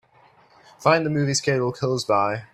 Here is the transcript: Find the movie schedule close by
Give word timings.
Find 0.79 1.05
the 1.05 1.11
movie 1.11 1.35
schedule 1.35 1.71
close 1.71 2.05
by 2.05 2.47